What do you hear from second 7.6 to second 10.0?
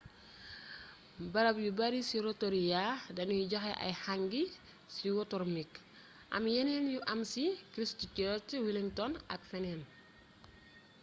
christchurch wellington ak feneen